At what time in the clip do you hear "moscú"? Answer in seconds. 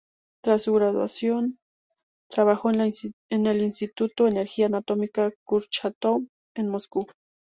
6.69-7.05